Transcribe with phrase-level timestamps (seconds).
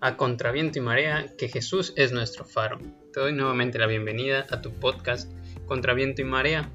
[0.00, 2.78] a Contraviento y Marea que Jesús es nuestro faro.
[3.12, 5.30] Te doy nuevamente la bienvenida a tu podcast
[5.66, 6.70] Contraviento y Marea.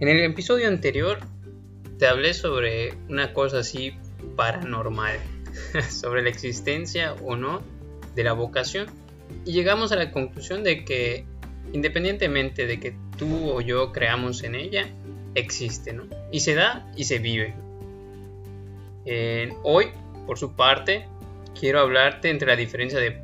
[0.00, 1.18] En el episodio anterior
[1.98, 3.94] te hablé sobre una cosa así
[4.36, 5.18] paranormal,
[5.90, 7.62] sobre la existencia o no
[8.14, 8.86] de la vocación
[9.44, 11.24] y llegamos a la conclusión de que
[11.72, 14.88] independientemente de que tú o yo creamos en ella,
[15.34, 16.04] existe, ¿no?
[16.32, 17.54] Y se da y se vive.
[19.62, 19.86] hoy,
[20.28, 21.08] por su parte,
[21.58, 23.18] quiero hablarte entre la diferencia de,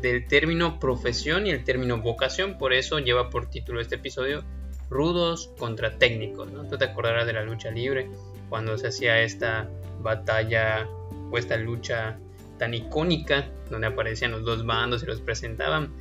[0.00, 4.42] del término profesión y el término vocación, por eso lleva por título este episodio
[4.88, 6.48] rudos contra técnicos.
[6.70, 8.08] Tú te acordarás de la lucha libre,
[8.48, 9.68] cuando se hacía esta
[10.00, 10.88] batalla
[11.30, 12.16] o esta lucha
[12.58, 15.92] tan icónica, donde aparecían los dos bandos y los presentaban.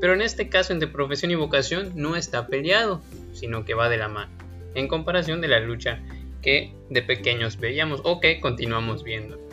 [0.00, 3.96] Pero en este caso, entre profesión y vocación, no está peleado, sino que va de
[3.96, 4.30] la mano,
[4.76, 6.00] en comparación de la lucha
[6.42, 9.45] que de pequeños veíamos o que continuamos viendo.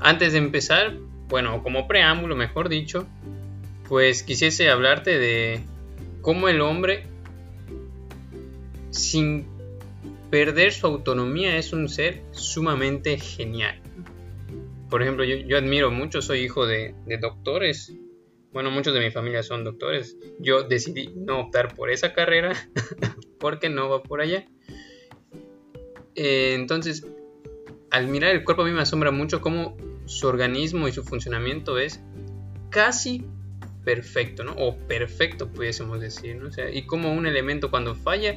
[0.00, 0.96] Antes de empezar,
[1.28, 3.06] bueno, como preámbulo, mejor dicho,
[3.88, 5.60] pues quisiese hablarte de
[6.22, 7.04] cómo el hombre,
[8.90, 9.46] sin
[10.30, 13.80] perder su autonomía, es un ser sumamente genial
[14.90, 17.94] por ejemplo, yo, admiro mucho, soy hijo de, doctores.
[18.52, 20.18] Bueno, muchos de mi familia son doctores.
[20.40, 22.52] Yo decidí no optar por esa carrera
[23.38, 24.44] porque no va por allá.
[26.16, 27.06] Eh, entonces,
[27.92, 29.76] al mirar el cuerpo a mí me asombra mucho cómo
[30.10, 32.00] su organismo y su funcionamiento es
[32.68, 33.24] casi
[33.84, 34.44] perfecto.
[34.58, 36.40] O perfecto, pudiésemos decir,
[36.72, 38.36] y como un elemento cuando falla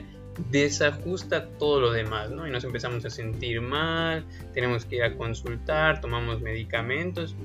[0.51, 2.29] desajusta todo lo demás.
[2.31, 7.35] Y nos empezamos a sentir mal, tenemos que ir a consultar, tomamos medicamentos,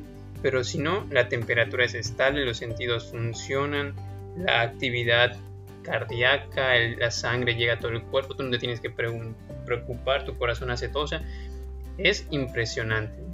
[0.43, 3.95] pero si no, la temperatura es estable, los sentidos funcionan,
[4.37, 5.39] la actividad
[5.83, 10.37] cardíaca, la sangre llega a todo el cuerpo, tú no te tienes que preocupar, tu
[10.37, 10.91] corazón hace
[11.97, 13.28] es impresionante.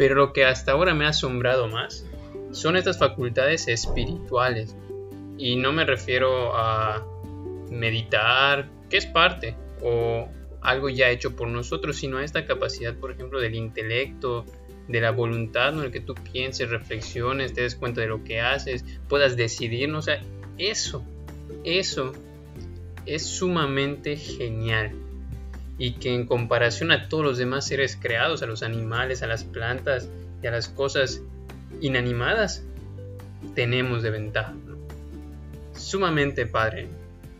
[0.00, 2.06] Pero lo que hasta ahora me ha asombrado más
[2.52, 4.74] son estas facultades espirituales.
[5.36, 7.06] Y no me refiero a
[7.70, 10.26] meditar, que es parte, o
[10.62, 14.46] algo ya hecho por nosotros, sino a esta capacidad, por ejemplo, del intelecto,
[14.88, 18.86] de la voluntad, en que tú pienses, reflexiones, te des cuenta de lo que haces,
[19.06, 19.98] puedas decidir, ¿no?
[19.98, 20.22] o sea,
[20.56, 21.04] eso,
[21.62, 22.14] eso
[23.04, 24.92] es sumamente genial.
[25.80, 29.42] Y que en comparación a todos los demás seres creados, a los animales, a las
[29.42, 30.08] plantas
[30.40, 31.22] y a las cosas
[31.80, 32.64] inanimadas,
[33.54, 34.54] tenemos de ventaja.
[35.74, 36.86] Sumamente padre.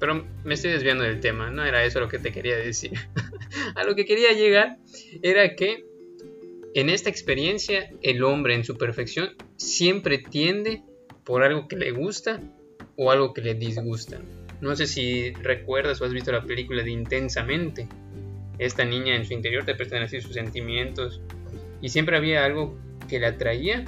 [0.01, 2.93] Pero me estoy desviando del tema, no era eso lo que te quería decir.
[3.75, 4.79] a lo que quería llegar
[5.23, 5.85] era que
[6.75, 10.83] en esta experiencia el hombre en su perfección siempre tiende
[11.25, 12.41] por algo que le gusta
[12.97, 14.21] o algo que le disgusta.
[14.61, 17.89] No sé si recuerdas o has visto la película de Intensamente.
[18.61, 21.23] Esta niña en su interior te así sus sentimientos
[21.81, 22.79] y siempre había algo
[23.09, 23.87] que la atraía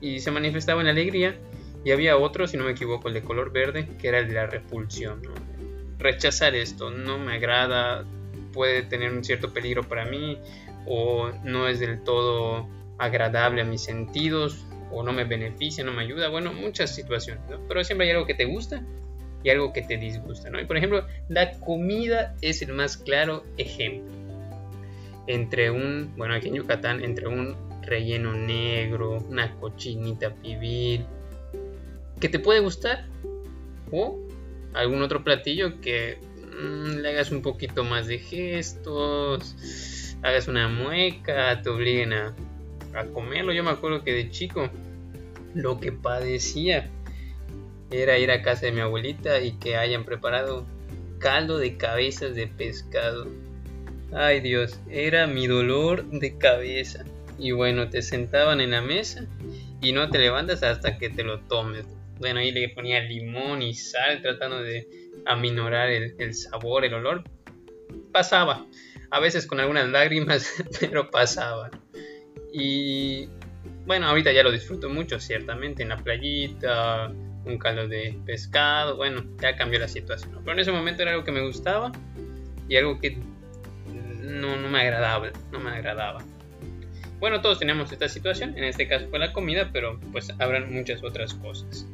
[0.00, 1.34] y se manifestaba en alegría
[1.84, 4.34] y había otro, si no me equivoco, el de color verde, que era el de
[4.34, 5.20] la repulsión.
[5.98, 8.04] Rechazar esto no me agrada,
[8.52, 10.38] puede tener un cierto peligro para mí,
[10.86, 16.02] o no es del todo agradable a mis sentidos, o no me beneficia, no me
[16.02, 16.28] ayuda.
[16.28, 18.80] Bueno, muchas situaciones, Pero siempre hay algo que te gusta
[19.44, 20.66] y algo que te disgusta, ¿no?
[20.66, 24.10] Por ejemplo, la comida es el más claro ejemplo.
[25.26, 31.04] Entre un, bueno, aquí en Yucatán, entre un relleno negro, una cochinita pibil,
[32.20, 33.06] que te puede gustar
[33.92, 34.18] o
[34.72, 36.18] algún otro platillo que
[36.58, 42.34] mm, le hagas un poquito más de gestos, hagas una mueca, te obliguen a,
[42.94, 43.52] a comerlo.
[43.52, 44.70] Yo me acuerdo que de chico
[45.54, 46.88] lo que padecía
[48.02, 50.66] era ir a casa de mi abuelita y que hayan preparado
[51.18, 53.26] caldo de cabezas de pescado.
[54.12, 57.04] Ay Dios, era mi dolor de cabeza.
[57.38, 59.26] Y bueno, te sentaban en la mesa
[59.80, 61.86] y no te levantas hasta que te lo tomes.
[62.18, 64.86] Bueno, ahí le ponía limón y sal tratando de
[65.26, 67.24] aminorar el, sabor, el olor.
[68.12, 68.66] Pasaba,
[69.10, 71.70] a veces con algunas lágrimas, pero pasaba.
[72.52, 73.28] Y
[73.86, 77.12] bueno, ahorita ya lo disfruto mucho, ciertamente, en la playita,
[77.44, 80.32] un caldo de pescado, bueno, ya cambió la situación.
[80.40, 81.92] Pero en ese momento era algo que me gustaba
[82.68, 83.18] y algo que
[84.22, 86.22] no, no me agradaba, no me agradaba.
[87.20, 91.02] Bueno, todos tenemos esta situación, en este caso fue la comida, pero pues habrán muchas
[91.02, 91.86] otras cosas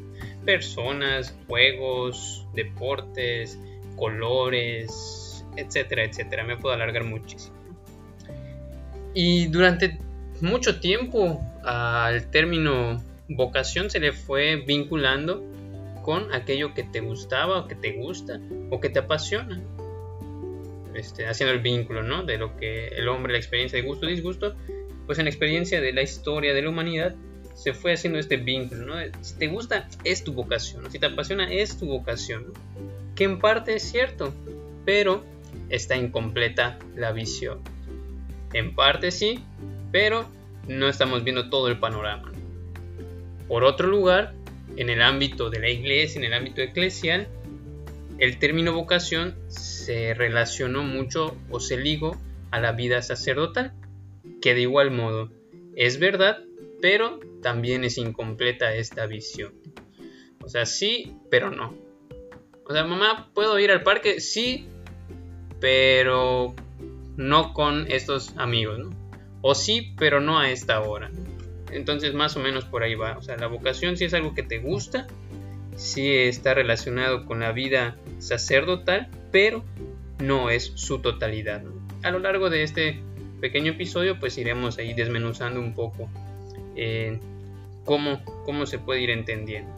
[0.44, 3.58] personas, juegos, deportes,
[3.96, 6.44] colores, etcétera, etcétera.
[6.44, 7.56] Me puedo alargar muchísimo.
[9.14, 9.99] Y durante
[10.41, 15.43] mucho tiempo al término vocación se le fue vinculando
[16.03, 18.41] con aquello que te gustaba o que te gusta
[18.71, 19.61] o que te apasiona.
[20.94, 22.25] Este, haciendo el vínculo, ¿no?
[22.25, 24.56] De lo que el hombre, la experiencia de gusto disgusto,
[25.06, 27.15] pues en la experiencia de la historia de la humanidad
[27.55, 28.94] se fue haciendo este vínculo, ¿no?
[29.21, 32.47] Si te gusta, es tu vocación, si te apasiona, es tu vocación,
[33.15, 34.35] que en parte es cierto,
[34.85, 35.23] pero
[35.69, 37.61] está incompleta la visión.
[38.53, 39.44] En parte sí,
[39.93, 40.29] pero
[40.67, 42.32] no estamos viendo todo el panorama.
[43.50, 44.32] Por otro lugar,
[44.76, 47.26] en el ámbito de la iglesia, en el ámbito eclesial,
[48.19, 52.17] el término vocación se relacionó mucho o se ligó
[52.52, 53.73] a la vida sacerdotal,
[54.41, 55.32] que de igual modo
[55.75, 56.44] es verdad,
[56.81, 59.53] pero también es incompleta esta visión.
[60.44, 61.75] O sea, sí, pero no.
[62.69, 64.20] O sea, mamá, ¿puedo ir al parque?
[64.20, 64.69] Sí,
[65.58, 66.55] pero
[67.17, 68.91] no con estos amigos, ¿no?
[69.41, 71.11] O sí, pero no a esta hora.
[71.72, 73.17] Entonces, más o menos por ahí va.
[73.19, 75.06] O sea, la vocación sí es algo que te gusta,
[75.76, 79.64] sí está relacionado con la vida sacerdotal, pero
[80.19, 81.62] no es su totalidad.
[82.02, 83.00] A lo largo de este
[83.40, 86.08] pequeño episodio, pues iremos ahí desmenuzando un poco
[86.76, 87.19] eh,
[87.84, 89.72] cómo, cómo se puede ir entendiendo.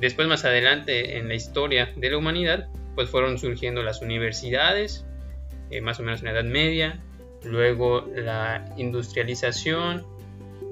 [0.00, 5.06] Después más adelante en la historia de la humanidad, pues fueron surgiendo las universidades,
[5.70, 7.00] eh, más o menos en la Edad Media,
[7.44, 10.04] luego la industrialización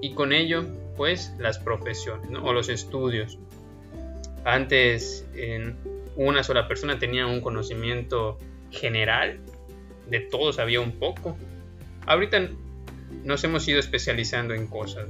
[0.05, 0.67] y con ello
[0.99, 3.39] pues las profesiones o los estudios.
[4.45, 5.27] Antes
[6.15, 8.39] una sola persona tenía un conocimiento
[8.71, 9.41] general,
[10.11, 11.39] de todos había un poco.
[12.05, 12.51] Ahorita
[13.25, 15.07] nos hemos ido especializando en cosas.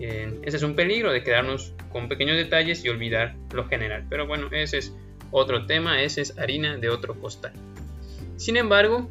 [0.00, 4.04] ese es un peligro de quedarnos con pequeños detalles y olvidar lo general.
[4.10, 4.92] Pero bueno, ese es
[5.30, 7.52] otro tema, ese es harina de otro costal.
[8.36, 9.08] Sin embargo,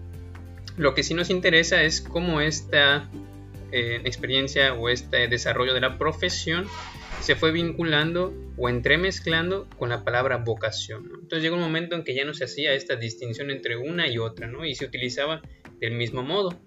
[0.76, 3.10] lo que sí nos interesa es cómo esta
[3.76, 6.66] eh, experiencia o este desarrollo de la profesión
[7.22, 11.06] se fue vinculando o entremezclando con la palabra vocación.
[11.06, 14.18] Entonces llegó un momento en que ya no se hacía esta distinción entre una y
[14.18, 14.66] otra, ¿no?
[14.66, 15.42] y se utilizaba
[15.80, 16.60] del mismo modo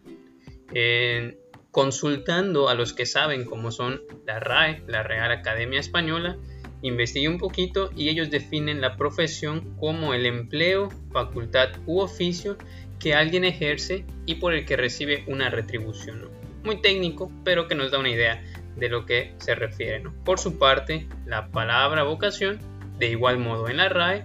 [1.71, 6.37] consultando a los que saben cómo son la RAE, la Real Academia Española,
[6.83, 12.57] investigué un poquito y ellos definen la profesión como el empleo, facultad u oficio
[12.99, 16.38] que alguien ejerce y por el que recibe una retribución.
[16.65, 18.43] Muy técnico, pero que nos da una idea
[18.77, 20.03] de lo que se refiere.
[20.25, 22.59] Por su parte, la palabra vocación,
[22.99, 24.25] de igual modo en la RAE,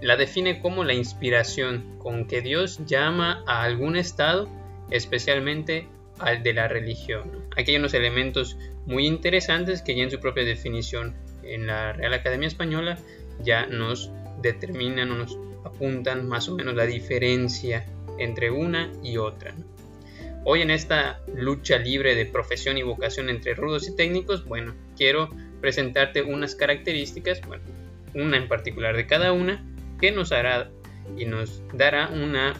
[0.00, 4.48] la define como la inspiración con que Dios llama a algún estado
[4.90, 7.30] especialmente al de la religión.
[7.56, 8.56] Aquí hay unos elementos
[8.86, 12.98] muy interesantes que ya en su propia definición en la Real Academia Española
[13.42, 14.10] ya nos
[14.40, 17.86] determinan o nos apuntan más o menos la diferencia
[18.18, 19.54] entre una y otra.
[20.44, 25.30] Hoy en esta lucha libre de profesión y vocación entre rudos y técnicos, bueno, quiero
[25.60, 27.62] presentarte unas características, bueno,
[28.14, 29.64] una en particular de cada una,
[30.00, 30.68] que nos hará
[31.16, 32.54] y nos dará una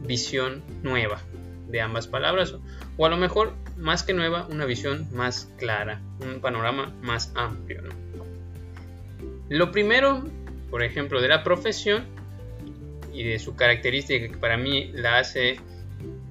[0.00, 1.20] visión nueva
[1.68, 2.54] de ambas palabras
[2.96, 7.82] o a lo mejor más que nueva una visión más clara, un panorama más amplio.
[9.50, 10.24] Lo primero,
[10.70, 12.06] por ejemplo, de la profesión
[13.12, 15.58] y de su característica que para mí la hace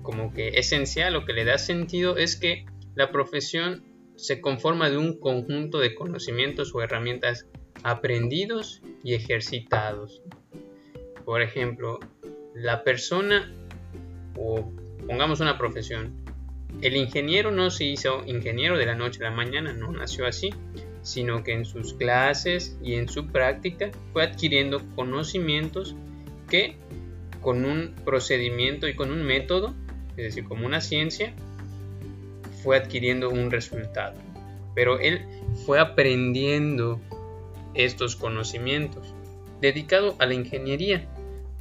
[0.08, 2.66] como que esencial o que le da sentido es que
[2.96, 3.84] la profesión
[4.16, 7.46] se conforma de un conjunto de conocimientos o herramientas
[7.84, 10.24] aprendidos y ejercitados.
[11.26, 12.00] Por ejemplo,
[12.56, 13.54] la persona
[14.38, 14.72] o
[15.08, 16.14] Pongamos una profesión.
[16.82, 20.50] El ingeniero no se hizo ingeniero de la noche a la mañana, no nació así,
[21.02, 25.96] sino que en sus clases y en su práctica fue adquiriendo conocimientos
[26.50, 26.76] que
[27.40, 29.74] con un procedimiento y con un método,
[30.18, 31.34] es decir, como una ciencia,
[32.64, 34.16] fue adquiriendo un resultado.
[34.76, 35.22] Pero él
[35.66, 37.00] fue aprendiendo
[37.74, 39.14] estos conocimientos,
[39.62, 41.08] dedicado a la ingeniería,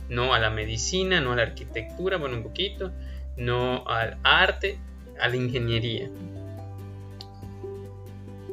[0.08, 2.92] no a la medicina, no a la arquitectura, bueno, un poquito,
[3.36, 4.78] no al arte,
[5.20, 6.10] a la ingeniería.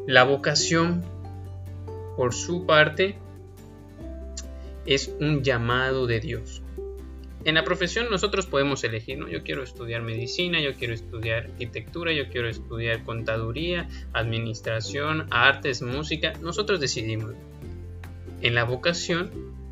[0.06, 1.04] La vocación,
[2.18, 3.16] por su parte,
[4.86, 6.62] es un llamado de Dios.
[7.46, 9.28] En la profesión nosotros podemos elegir, ¿no?
[9.28, 16.34] Yo quiero estudiar medicina, yo quiero estudiar arquitectura, yo quiero estudiar contaduría, administración, artes, música.
[16.42, 17.34] Nosotros decidimos.
[18.42, 19.30] En la vocación,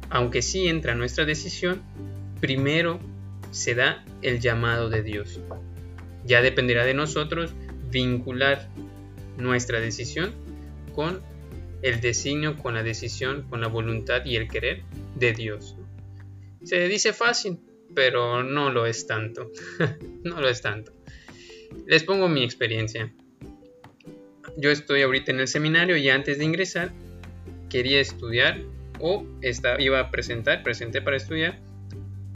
[0.09, 1.81] aunque sí entra nuestra decisión,
[2.41, 2.99] primero
[3.51, 5.39] se da el llamado de Dios.
[6.25, 7.53] Ya dependerá de nosotros
[7.89, 8.67] vincular
[9.37, 10.33] nuestra decisión
[10.93, 11.21] con
[11.81, 14.83] el designio, con la decisión, con la voluntad y el querer
[15.15, 15.75] de Dios.
[16.63, 17.59] Se dice fácil,
[17.93, 19.51] pero no lo es tanto.
[20.23, 20.93] no lo es tanto.
[21.87, 23.11] Les pongo mi experiencia.
[24.57, 26.91] Yo estoy ahorita en el seminario y antes de ingresar
[27.69, 28.59] quería estudiar
[28.99, 29.25] o
[29.79, 31.59] iba a presentar, presenté para estudiar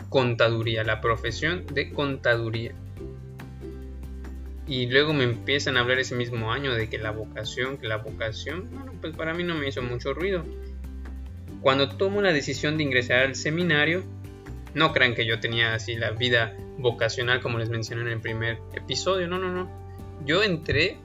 [0.09, 2.73] contaduría, la profesión de contaduría.
[4.67, 7.97] Y luego me empiezan a hablar ese mismo año de que la vocación, que la
[7.97, 10.43] vocación, bueno, pues para mí no me hizo mucho ruido.
[11.65, 14.03] Cuando tomo la decisión de ingresar al seminario,
[14.75, 18.59] no crean que yo tenía así la vida vocacional como les mencioné en el primer
[18.75, 19.67] episodio, no, no, no.
[20.23, 20.99] Yo entré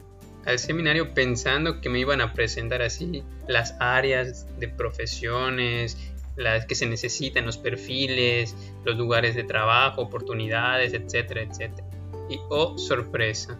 [0.44, 5.96] al seminario pensando que me iban a presentar así las áreas de profesiones,
[6.36, 11.88] las que se necesitan, los perfiles, los lugares de trabajo, oportunidades, etcétera, etcétera.
[12.28, 13.58] Y oh, sorpresa,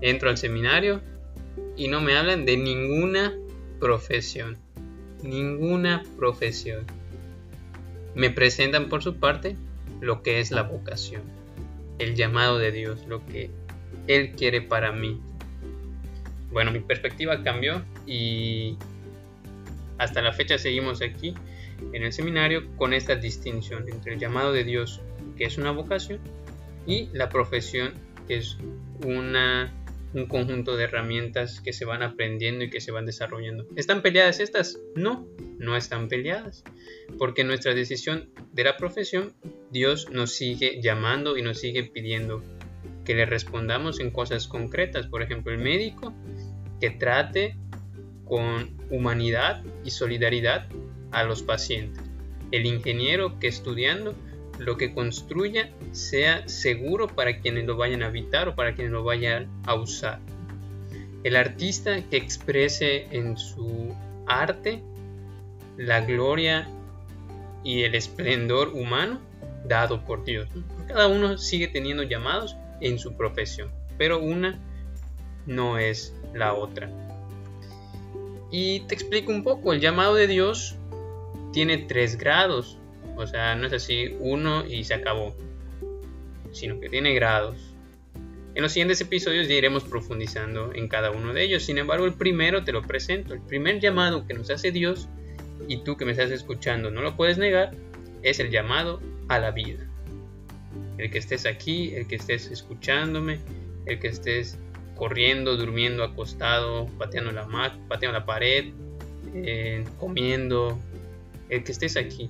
[0.00, 1.02] entro al seminario
[1.76, 3.34] y no me hablan de ninguna
[3.78, 4.56] profesión,
[5.22, 6.84] ninguna profesión.
[8.14, 9.56] Me presentan por su parte
[10.00, 11.22] lo que es la vocación,
[11.98, 13.50] el llamado de Dios, lo que
[14.06, 15.20] Él quiere para mí.
[16.50, 18.76] Bueno, mi perspectiva cambió y
[19.98, 21.34] hasta la fecha seguimos aquí
[21.92, 25.00] en el seminario con esta distinción entre el llamado de Dios,
[25.36, 26.20] que es una vocación,
[26.86, 27.92] y la profesión,
[28.26, 28.58] que es
[29.04, 29.72] una,
[30.12, 33.66] un conjunto de herramientas que se van aprendiendo y que se van desarrollando.
[33.76, 34.80] ¿Están peleadas estas?
[34.94, 36.64] No, no están peleadas,
[37.18, 39.32] porque nuestra decisión de la profesión,
[39.70, 42.42] Dios nos sigue llamando y nos sigue pidiendo
[43.04, 45.06] que le respondamos en cosas concretas.
[45.06, 46.14] Por ejemplo, el médico
[46.80, 47.56] que trate
[48.24, 50.68] con humanidad y solidaridad
[51.10, 52.04] a los pacientes.
[52.52, 54.14] El ingeniero que estudiando
[54.58, 59.04] lo que construya sea seguro para quienes lo vayan a habitar o para quienes lo
[59.04, 60.20] vayan a usar.
[61.22, 63.94] El artista que exprese en su
[64.26, 64.82] arte
[65.76, 66.68] la gloria
[67.64, 69.20] y el esplendor humano
[69.66, 70.48] dado por Dios.
[70.86, 74.58] Cada uno sigue teniendo llamados en su profesión, pero una
[75.46, 76.90] no es la otra.
[78.50, 80.76] Y te explico un poco, el llamado de Dios
[81.52, 82.78] tiene tres grados.
[83.16, 85.34] O sea, no es así uno y se acabó.
[86.52, 87.74] Sino que tiene grados.
[88.54, 91.62] En los siguientes episodios ya iremos profundizando en cada uno de ellos.
[91.62, 93.32] Sin embargo, el primero te lo presento.
[93.34, 95.08] El primer llamado que nos hace Dios,
[95.68, 97.70] y tú que me estás escuchando no lo puedes negar,
[98.22, 99.86] es el llamado a la vida.
[100.98, 103.38] El que estés aquí, el que estés escuchándome,
[103.86, 104.58] el que estés
[104.96, 107.46] corriendo, durmiendo, acostado, pateando la,
[107.88, 108.66] pateando la pared,
[109.34, 110.78] eh, comiendo,
[111.48, 112.28] el que estés aquí.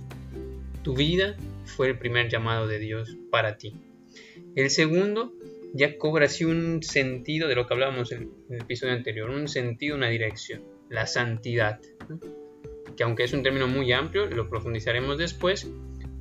[0.82, 3.74] Tu vida fue el primer llamado de Dios para ti.
[4.56, 5.32] El segundo
[5.72, 9.96] ya cobra así un sentido de lo que hablábamos en el episodio anterior, un sentido,
[9.96, 11.80] una dirección, la santidad,
[12.96, 15.70] que aunque es un término muy amplio, lo profundizaremos después,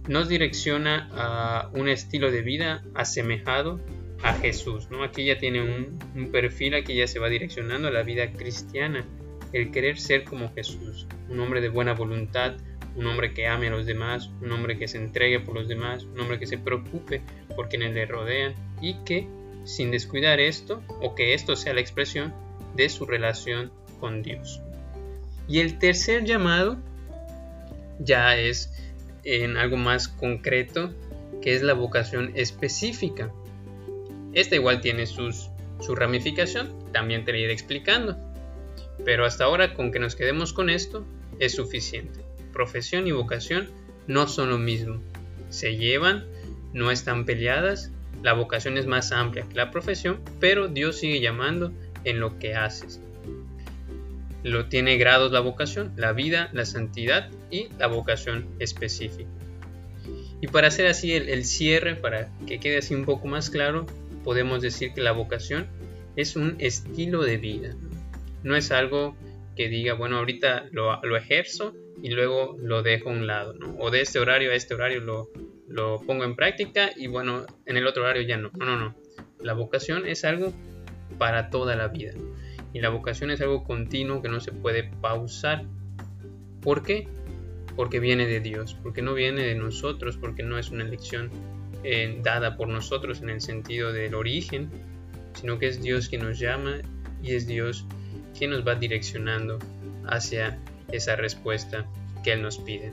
[0.07, 3.79] nos direcciona a un estilo de vida asemejado
[4.21, 4.89] a Jesús.
[4.91, 5.03] ¿no?
[5.03, 9.05] Aquí ya tiene un, un perfil, aquí ya se va direccionando a la vida cristiana,
[9.53, 12.57] el querer ser como Jesús, un hombre de buena voluntad,
[12.96, 16.03] un hombre que ame a los demás, un hombre que se entregue por los demás,
[16.03, 17.22] un hombre que se preocupe
[17.55, 19.27] por quienes le rodean y que,
[19.65, 22.34] sin descuidar esto, o que esto sea la expresión
[22.75, 24.62] de su relación con Dios.
[25.48, 26.77] Y el tercer llamado
[28.00, 28.72] ya es
[29.24, 30.93] en algo más concreto,
[31.41, 33.31] que es la vocación específica.
[34.34, 38.17] Esta igual tiene sus, su ramificación, también te la iré explicando.
[39.05, 41.05] Pero hasta ahora con que nos quedemos con esto
[41.39, 42.28] es suficiente
[42.60, 43.70] profesión y vocación
[44.08, 45.01] no son lo mismo.
[45.50, 46.25] Se llevan,
[46.74, 47.89] no están peleadas,
[48.22, 51.72] la vocación es más amplia que la profesión, pero Dios sigue llamando
[52.04, 53.00] en lo que haces.
[54.44, 59.30] Lo tiene grados la vocación, la vida, la santidad y la vocación específica.
[60.42, 63.86] Y para hacer así el, el cierre, para que quede así un poco más claro,
[64.25, 65.66] podemos decir que la vocación
[66.18, 67.74] es un estilo de vida.
[68.44, 69.16] No es algo
[69.60, 73.75] que diga, bueno, ahorita lo, lo ejerzo y luego lo dejo a un lado, ¿no?
[73.78, 75.32] O de este horario a este horario lo,
[75.68, 78.51] lo pongo en práctica y bueno, en el otro horario ya no.
[78.58, 78.96] No, no, no.
[79.42, 80.54] La vocación es algo
[81.18, 82.13] para toda la vida.
[82.72, 85.66] Y la vocación es algo continuo que no se puede pausar.
[86.62, 87.10] ¿Por qué?
[87.75, 91.32] Porque viene de Dios, porque no viene de nosotros, porque no es una elección
[91.84, 94.70] eh, dada por nosotros en el sentido del origen,
[95.34, 96.78] sino que es Dios quien nos llama
[97.22, 97.86] y es Dios
[98.39, 99.60] quien nos va direccionando
[100.08, 100.58] hacia
[100.91, 101.86] esa respuesta
[102.24, 102.91] que Él nos pide.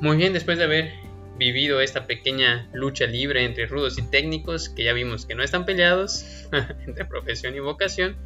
[0.00, 0.92] Muy bien, después de haber
[1.38, 5.66] vivido esta pequeña lucha libre entre rudos y técnicos, que ya vimos que no están
[5.66, 6.24] peleados,
[6.86, 8.16] entre profesión y vocación,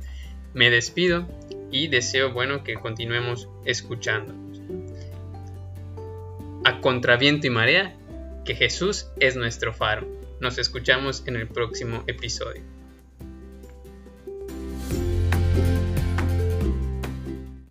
[0.55, 1.29] me despido
[1.71, 4.35] y deseo, bueno, que continuemos escuchando.
[6.65, 7.97] A contraviento y marea,
[8.45, 10.07] que Jesús es nuestro faro.
[10.41, 12.78] Nos escuchamos en el próximo episodio.